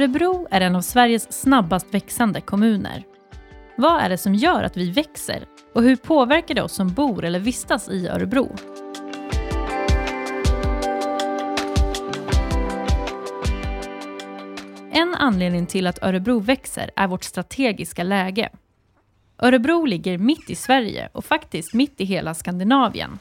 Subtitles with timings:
[0.00, 3.04] Örebro är en av Sveriges snabbast växande kommuner.
[3.76, 5.44] Vad är det som gör att vi växer
[5.74, 8.56] och hur påverkar det oss som bor eller vistas i Örebro?
[14.92, 18.50] En anledning till att Örebro växer är vårt strategiska läge.
[19.38, 23.18] Örebro ligger mitt i Sverige och faktiskt mitt i hela Skandinavien.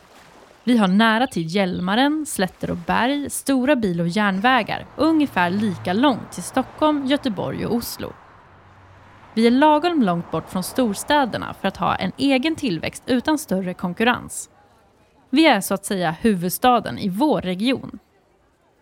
[0.70, 5.94] Vi har nära till Hjälmaren, slätter och berg, stora bil och järnvägar och ungefär lika
[5.94, 8.14] långt till Stockholm, Göteborg och Oslo.
[9.34, 13.73] Vi är lagom långt bort från storstäderna för att ha en egen tillväxt utan större
[13.73, 14.50] konkurrens.
[15.30, 18.00] Vi är så att säga huvudstaden i vår region.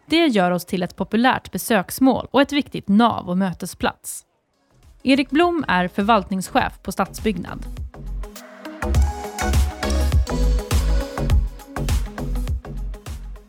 [0.06, 4.26] Det gör oss till ett populärt besöksmål och ett viktigt nav och mötesplats.
[5.04, 7.77] Erik Blom är förvaltningschef på Stadsbyggnad.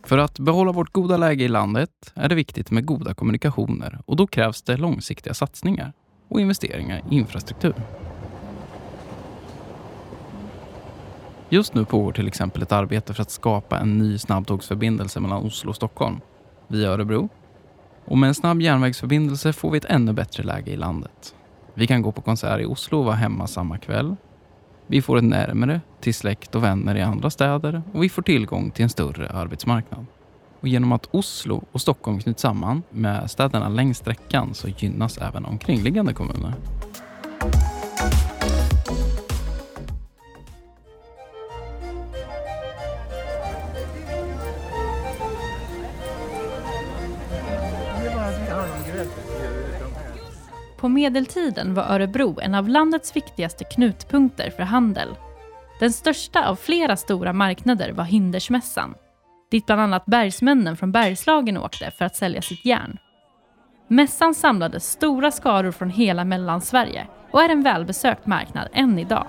[0.08, 4.16] För att behålla vårt goda läge i landet är det viktigt med goda kommunikationer och
[4.16, 5.92] då krävs det långsiktiga satsningar
[6.28, 7.74] och investeringar i infrastruktur.
[11.48, 15.70] Just nu pågår till exempel ett arbete för att skapa en ny snabbtågsförbindelse mellan Oslo
[15.70, 16.20] och Stockholm
[16.68, 17.28] via Örebro.
[18.04, 21.34] Och med en snabb järnvägsförbindelse får vi ett ännu bättre läge i landet.
[21.74, 24.16] Vi kan gå på konsert i Oslo och vara hemma samma kväll.
[24.90, 28.70] Vi får ett närmare till släkt och vänner i andra städer och vi får tillgång
[28.70, 30.06] till en större arbetsmarknad.
[30.60, 35.44] Och genom att Oslo och Stockholm knyts samman med städerna längs sträckan så gynnas även
[35.44, 36.54] omkringliggande kommuner.
[50.88, 55.08] På medeltiden var Örebro en av landets viktigaste knutpunkter för handel.
[55.80, 58.94] Den största av flera stora marknader var Hindersmässan,
[59.50, 62.98] dit bland annat bergsmännen från Bergslagen åkte för att sälja sitt järn.
[63.88, 69.26] Mässan samlade stora skaror från hela Mellansverige och är en välbesökt marknad än idag.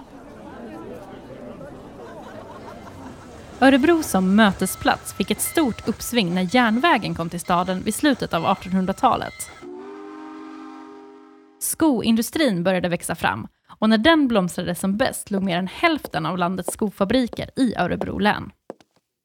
[3.60, 8.46] Örebro som mötesplats fick ett stort uppsving när järnvägen kom till staden vid slutet av
[8.46, 9.60] 1800-talet.
[11.60, 13.48] Skoindustrin började växa fram
[13.80, 18.20] och när den blomstrade som bäst låg mer än hälften av landets skofabriker i Örebro
[18.20, 18.52] län.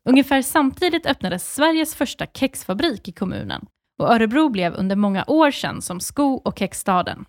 [0.08, 3.66] Ungefär samtidigt öppnades Sveriges första kexfabrik i kommunen
[3.98, 7.24] och Örebro blev under många år känd som sko och kexstaden.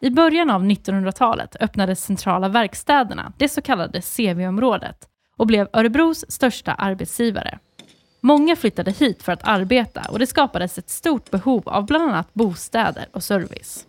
[0.00, 6.74] I början av 1900-talet öppnades Centrala verkstäderna, det så kallade CV-området, och blev Örebros största
[6.74, 7.58] arbetsgivare.
[8.20, 12.34] Många flyttade hit för att arbeta och det skapades ett stort behov av bland annat
[12.34, 13.86] bostäder och service.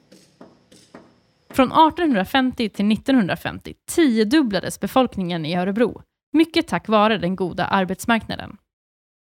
[1.50, 6.02] Från 1850 till 1950 tiodubblades befolkningen i Örebro,
[6.34, 8.58] mycket tack vare den goda arbetsmarknaden.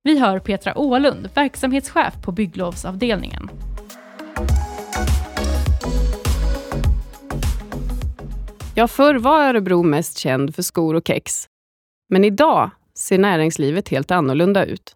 [0.04, 3.50] Vi hör Petra Ålund, verksamhetschef på bygglovsavdelningen.
[8.76, 11.48] Ja, förr var Örebro mest känd för skor och kex.
[12.10, 14.96] Men idag ser näringslivet helt annorlunda ut.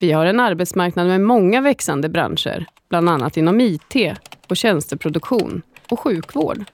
[0.00, 3.94] Vi har en arbetsmarknad med många växande branscher, bland annat inom IT
[4.48, 6.64] och tjänsteproduktion och sjukvård.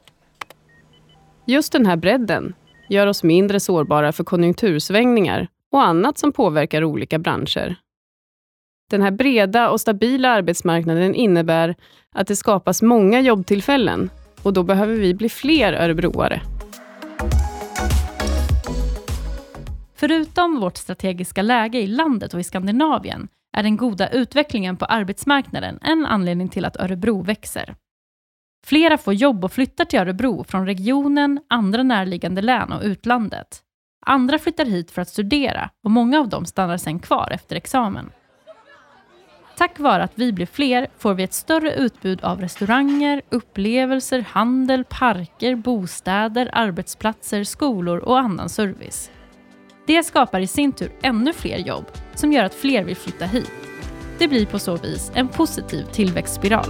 [1.47, 2.55] Just den här bredden
[2.89, 7.77] gör oss mindre sårbara för konjunktursvängningar och annat som påverkar olika branscher.
[8.91, 11.75] Den här breda och stabila arbetsmarknaden innebär
[12.15, 14.11] att det skapas många jobbtillfällen
[14.43, 16.43] och då behöver vi bli fler örebroare.
[20.05, 25.79] Förutom vårt strategiska läge i landet och i Skandinavien är den goda utvecklingen på arbetsmarknaden
[25.83, 27.75] en anledning till att Örebro växer.
[28.67, 33.63] Flera får jobb och flyttar till Örebro från regionen, andra närliggande län och utlandet.
[34.07, 38.11] Andra flyttar hit för att studera och många av dem stannar sen kvar efter examen.
[39.57, 44.85] Tack vare att vi blir fler får vi ett större utbud av restauranger, upplevelser, handel,
[44.85, 49.11] parker, bostäder, arbetsplatser, skolor och annan service.
[49.87, 51.85] Det skapar i sin tur ännu fler jobb
[52.15, 53.53] som gör att fler vill flytta hit.
[54.19, 56.69] Det blir på så vis en positiv tillväxtspiral.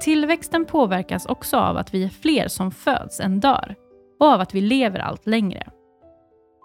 [0.00, 3.74] Tillväxten påverkas också av att vi är fler som föds än dör
[4.20, 5.68] och av att vi lever allt längre.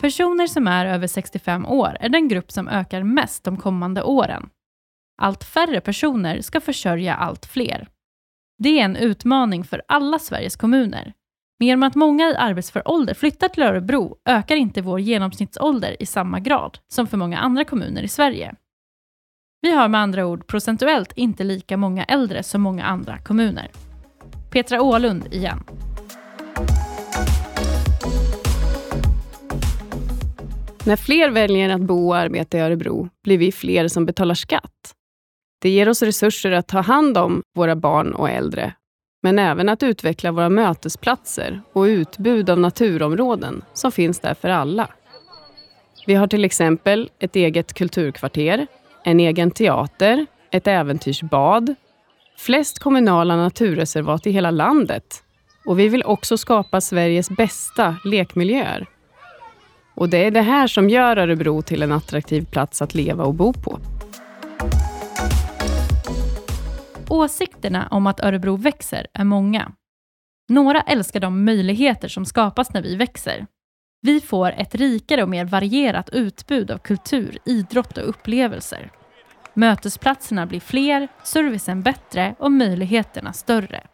[0.02, 4.50] Personer som är över 65 år är den grupp som ökar mest de kommande åren
[5.20, 7.88] allt färre personer ska försörja allt fler.
[8.58, 11.14] Det är en utmaning för alla Sveriges kommuner.
[11.60, 16.06] Men genom att många i arbetsför ålder flyttar till Örebro ökar inte vår genomsnittsålder i
[16.06, 18.56] samma grad som för många andra kommuner i Sverige.
[19.62, 23.72] Vi har med andra ord procentuellt inte lika många äldre som många andra kommuner.
[24.52, 25.64] Petra Ålund igen.
[30.86, 34.96] När fler väljer att bo och arbeta i Örebro blir vi fler som betalar skatt.
[35.62, 38.74] Det ger oss resurser att ta hand om våra barn och äldre,
[39.24, 44.88] men även att utveckla våra mötesplatser och utbud av naturområden som finns där för alla.
[46.08, 48.68] Vi har till exempel ett eget kulturkvarter,
[49.04, 51.76] en egen teater, ett äventyrsbad,
[52.38, 55.24] flest kommunala naturreservat i hela landet
[55.66, 58.86] och vi vill också skapa Sveriges bästa lekmiljöer.
[59.96, 63.34] Och det är det här som gör Örebro till en attraktiv plats att leva och
[63.34, 63.80] bo på.
[67.20, 69.72] Åsikterna om att Örebro växer är många.
[70.50, 73.48] Några älskar de möjligheter som skapas när vi växer.
[74.02, 78.92] Vi får ett rikare och mer varierat utbud av kultur, idrott och upplevelser.
[79.54, 83.88] Mötesplatserna blir fler, servicen bättre och möjligheterna större.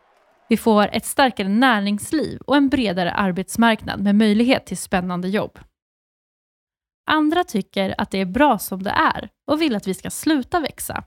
[0.50, 5.60] Vi får ett starkare näringsliv och en bredare arbetsmarknad med möjlighet till spännande jobb.
[7.12, 10.60] Andra tycker att det är bra som det är och vill att vi ska sluta
[10.60, 11.04] växa.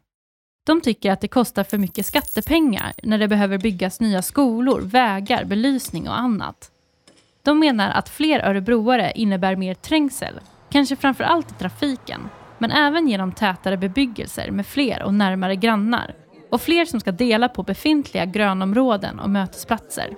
[0.68, 5.44] De tycker att det kostar för mycket skattepengar när det behöver byggas nya skolor, vägar,
[5.44, 6.70] belysning och annat.
[7.42, 12.28] De menar att fler örebroare innebär mer trängsel, kanske framför allt i trafiken,
[12.58, 16.14] men även genom tätare bebyggelser med fler och närmare grannar
[16.50, 20.16] och fler som ska dela på befintliga grönområden och mötesplatser.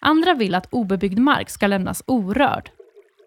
[0.00, 2.70] Andra vill att obebyggd mark ska lämnas orörd.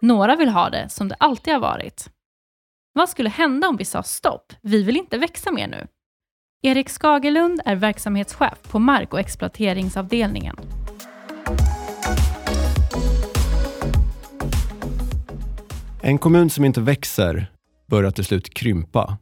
[0.03, 2.09] Några vill ha det som det alltid har varit.
[2.93, 5.87] Vad skulle hända om vi sa stopp, vi vill inte växa mer nu?
[6.63, 10.55] Erik Skagerlund är verksamhetschef på mark och exploateringsavdelningen.
[16.01, 17.51] En kommun som inte växer
[17.87, 19.17] börjar till slut krympa.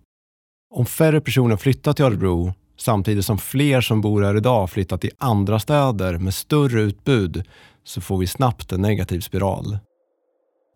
[0.75, 5.11] Om färre personer flyttar till Örebro samtidigt som fler som bor här idag flyttar till
[5.17, 7.43] andra städer med större utbud
[7.83, 9.79] så får vi snabbt en negativ spiral.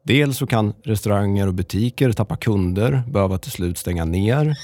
[0.05, 4.55] Dels så kan restauranger och butiker tappa kunder, behöva till slut stänga ner.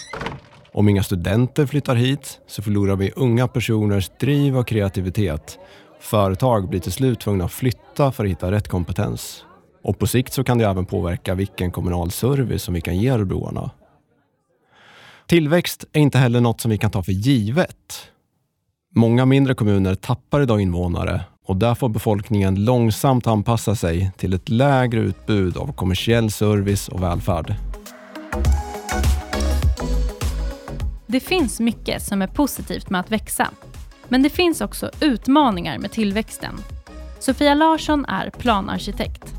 [0.74, 5.60] Om inga studenter flyttar hit så förlorar vi unga personers driv och kreativitet.
[6.00, 9.46] Företag blir till slut tvungna att flytta för att hitta rätt kompetens.
[9.84, 13.10] Och på sikt så kan det även påverka vilken kommunal service som vi kan ge
[13.10, 13.72] örebroarna.
[15.28, 18.12] Tillväxt är inte heller något som vi kan ta för givet.
[18.96, 24.50] Många mindre kommuner tappar idag invånare och där får befolkningen långsamt anpassa sig till ett
[24.50, 27.56] lägre utbud av kommersiell service och välfärd.
[31.08, 33.48] Det finns mycket som är positivt med att växa.
[34.08, 36.56] Men det finns också utmaningar med tillväxten.
[37.20, 39.34] Sofia Larsson är planarkitekt.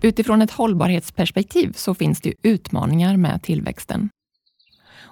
[0.00, 4.10] Utifrån ett hållbarhetsperspektiv så finns det utmaningar med tillväxten.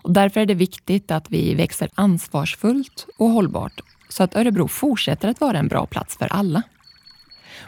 [0.07, 5.29] Och därför är det viktigt att vi växer ansvarsfullt och hållbart så att Örebro fortsätter
[5.29, 6.63] att vara en bra plats för alla.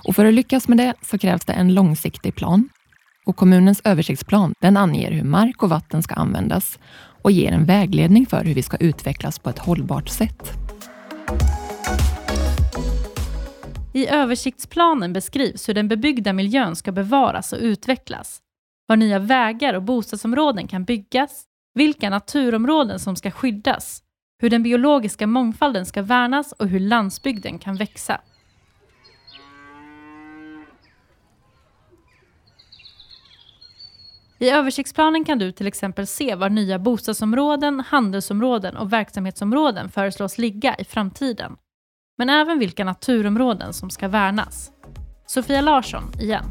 [0.06, 2.68] Och för att lyckas med det så krävs det en långsiktig plan.
[3.26, 6.78] Och kommunens översiktsplan den anger hur mark och vatten ska användas
[7.22, 10.52] och ger en vägledning för hur vi ska utvecklas på ett hållbart sätt.
[13.94, 18.38] I översiktsplanen beskrivs hur den bebyggda miljön ska bevaras och utvecklas.
[18.86, 24.02] Var nya vägar och bostadsområden kan byggas, vilka naturområden som ska skyddas,
[24.38, 28.20] hur den biologiska mångfalden ska värnas och hur landsbygden kan växa.
[34.40, 40.74] I översiktsplanen kan du till exempel se var nya bostadsområden, handelsområden och verksamhetsområden föreslås ligga
[40.76, 41.56] i framtiden
[42.18, 44.70] men även vilka naturområden som ska värnas.
[45.26, 46.44] Sofia Larsson igen.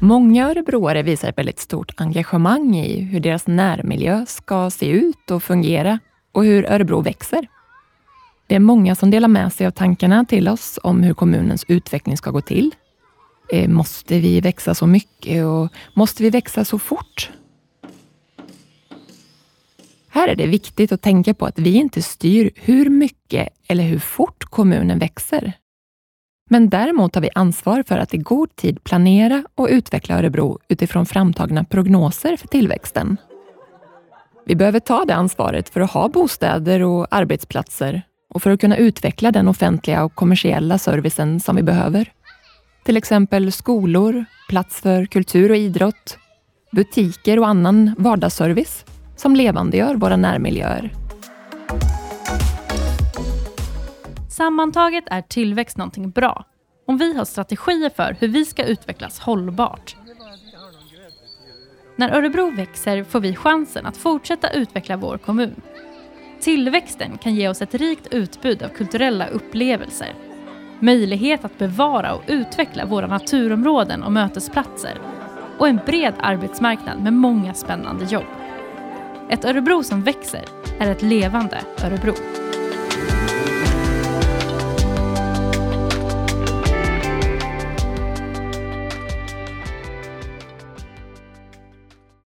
[0.00, 5.42] Många örebroare visar ett väldigt stort engagemang i hur deras närmiljö ska se ut och
[5.42, 5.98] fungera
[6.32, 7.46] och hur Örebro växer.
[8.46, 12.16] Det är många som delar med sig av tankarna till oss om hur kommunens utveckling
[12.16, 12.74] ska gå till.
[13.52, 17.30] Eh, måste vi växa så mycket och måste vi växa så fort?
[20.08, 23.98] Här är det viktigt att tänka på att vi inte styr hur mycket eller hur
[23.98, 25.52] fort kommunen växer.
[26.48, 31.06] Men däremot har vi ansvar för att i god tid planera och utveckla Örebro utifrån
[31.06, 33.16] framtagna prognoser för tillväxten.
[34.46, 38.02] Vi behöver ta det ansvaret för att ha bostäder och arbetsplatser
[38.34, 42.12] och för att kunna utveckla den offentliga och kommersiella servicen som vi behöver.
[42.84, 46.18] Till exempel skolor, plats för kultur och idrott,
[46.72, 48.84] butiker och annan vardagsservice
[49.16, 50.92] som levandegör våra närmiljöer.
[54.38, 56.44] Sammantaget är tillväxt någonting bra
[56.86, 59.96] om vi har strategier för hur vi ska utvecklas hållbart.
[61.96, 65.60] När Örebro växer får vi chansen att fortsätta utveckla vår kommun.
[66.40, 70.14] Tillväxten kan ge oss ett rikt utbud av kulturella upplevelser,
[70.78, 75.00] möjlighet att bevara och utveckla våra naturområden och mötesplatser
[75.58, 78.26] och en bred arbetsmarknad med många spännande jobb.
[79.30, 80.44] Ett Örebro som växer
[80.78, 82.14] är ett levande Örebro.